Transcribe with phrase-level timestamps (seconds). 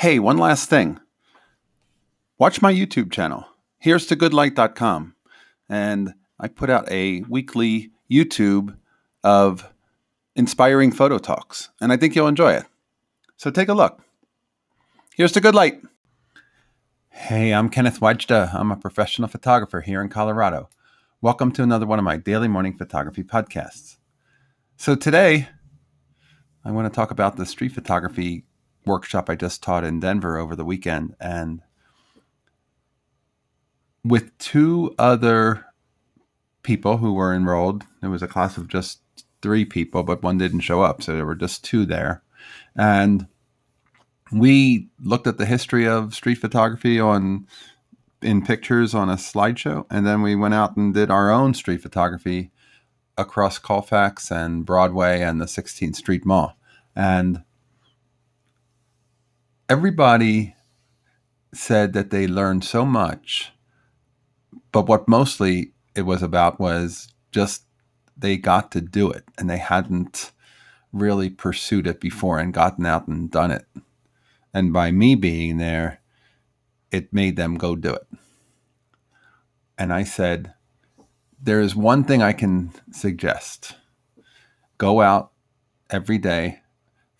[0.00, 0.98] Hey, one last thing.
[2.38, 3.44] Watch my YouTube channel.
[3.78, 5.14] Here's to goodlight.com.
[5.68, 8.78] And I put out a weekly YouTube
[9.22, 9.70] of
[10.34, 12.64] inspiring photo talks, and I think you'll enjoy it.
[13.36, 14.00] So take a look.
[15.16, 15.82] Here's to good light.
[17.10, 18.54] Hey, I'm Kenneth Wajda.
[18.54, 20.70] I'm a professional photographer here in Colorado.
[21.20, 23.98] Welcome to another one of my daily morning photography podcasts.
[24.78, 25.50] So today,
[26.64, 28.46] I want to talk about the street photography
[28.90, 31.14] workshop I just taught in Denver over the weekend.
[31.20, 31.62] And
[34.04, 35.66] with two other
[36.62, 39.00] people who were enrolled, it was a class of just
[39.40, 41.02] three people, but one didn't show up.
[41.02, 42.22] So there were just two there.
[42.76, 43.26] And
[44.32, 47.46] we looked at the history of street photography on
[48.22, 51.80] in pictures on a slideshow, and then we went out and did our own street
[51.80, 52.50] photography
[53.16, 56.56] across Colfax and Broadway and the 16th Street Mall.
[56.94, 57.42] And
[59.70, 60.56] everybody
[61.54, 63.52] said that they learned so much,
[64.72, 67.62] but what mostly it was about was just
[68.16, 70.32] they got to do it and they hadn't
[70.92, 73.64] really pursued it before and gotten out and done it.
[74.52, 76.00] And by me being there,
[76.90, 78.08] it made them go do it.
[79.78, 80.52] And I said,
[81.40, 83.76] There is one thing I can suggest
[84.78, 85.30] go out
[85.90, 86.62] every day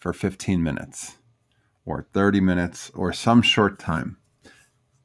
[0.00, 1.16] for 15 minutes
[1.84, 4.16] or 30 minutes or some short time.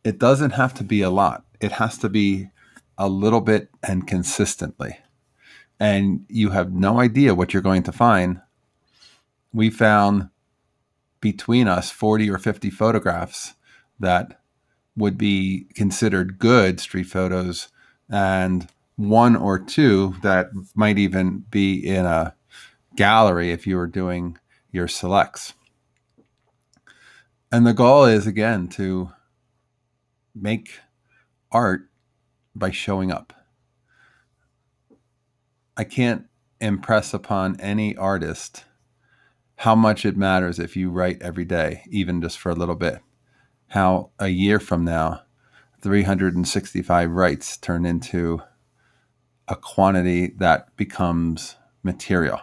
[0.03, 2.49] It doesn't have to be a lot, it has to be
[2.97, 4.99] a little bit and consistently.
[5.79, 8.41] And you have no idea what you're going to find.
[9.51, 10.29] We found
[11.19, 13.55] between us 40 or 50 photographs
[13.99, 14.41] that
[14.95, 17.69] would be considered good street photos
[18.09, 22.35] and one or two that might even be in a
[22.95, 24.37] gallery if you were doing
[24.71, 25.53] your selects.
[27.55, 29.13] And the goal is again to
[30.35, 30.81] make
[31.53, 31.83] art
[32.53, 33.31] by showing up.
[35.77, 36.25] I can't
[36.59, 38.65] impress upon any artist
[39.55, 42.99] how much it matters if you write every day, even just for a little bit.
[43.67, 45.21] How a year from now,
[45.79, 48.41] 365 writes turn into
[49.47, 52.41] a quantity that becomes material.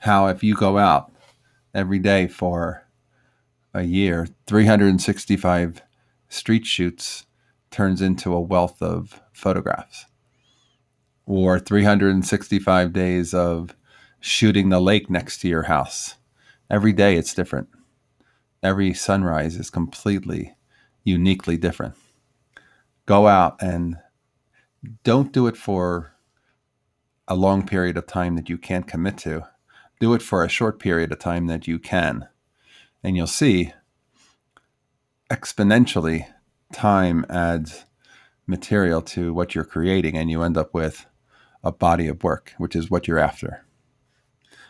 [0.00, 1.10] How if you go out
[1.74, 2.86] every day for
[3.72, 5.82] a year, 365
[6.28, 7.26] street shoots
[7.70, 10.06] turns into a wealth of photographs.
[11.26, 13.76] Or 365 days of
[14.18, 16.16] shooting the lake next to your house.
[16.68, 17.68] Every day it's different.
[18.62, 20.56] Every sunrise is completely,
[21.04, 21.94] uniquely different.
[23.06, 23.96] Go out and
[25.04, 26.14] don't do it for
[27.28, 29.46] a long period of time that you can't commit to.
[30.00, 32.28] Do it for a short period of time that you can
[33.02, 33.72] and you'll see
[35.30, 36.26] exponentially
[36.72, 37.84] time adds
[38.46, 41.06] material to what you're creating and you end up with
[41.62, 43.64] a body of work which is what you're after.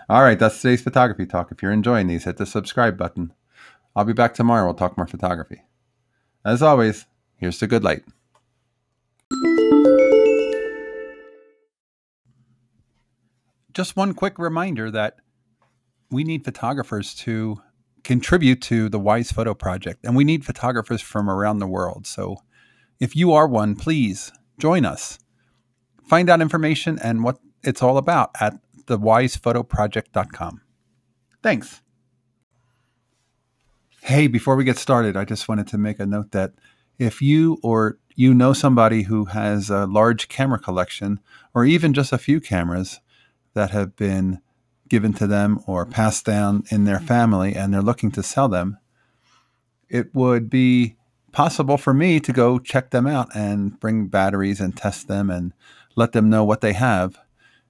[0.09, 1.51] All right that's today's photography talk.
[1.51, 3.33] If you're enjoying these hit the subscribe button.
[3.97, 4.67] I'll be back tomorrow.
[4.67, 5.63] We'll talk more photography.
[6.45, 8.05] As always here's the good light.
[13.73, 15.17] Just one quick reminder that
[16.11, 17.63] we need photographers to
[18.05, 22.07] contribute to the Wise Photo Project, and we need photographers from around the world.
[22.07, 22.39] So
[22.99, 25.19] if you are one, please join us.
[26.05, 30.61] Find out information and what it's all about at thewisephotoproject.com.
[31.43, 31.83] Thanks.
[34.03, 36.53] Hey, before we get started, I just wanted to make a note that
[36.99, 41.21] if you or you know somebody who has a large camera collection
[41.55, 43.01] or even just a few cameras
[43.55, 44.41] that have been
[44.91, 47.07] given to them or passed down in their mm-hmm.
[47.07, 48.77] family and they're looking to sell them,
[49.89, 50.97] it would be
[51.33, 55.55] possible for me to go check them out and bring batteries and test them and
[55.97, 57.19] let them know what they have.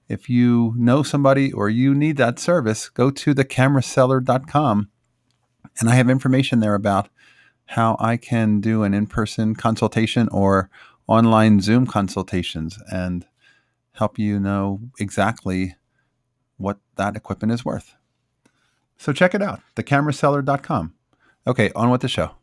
[0.09, 4.89] If you know somebody or you need that service, go to thecameraseller.com
[5.79, 7.07] and I have information there about
[7.67, 10.69] how I can do an in person consultation or
[11.07, 13.25] online Zoom consultations and
[13.93, 15.75] help you know exactly
[16.61, 17.95] what that equipment is worth.
[18.97, 20.93] So check it out, thecameraseller.com.
[21.47, 22.35] Okay, on with the show.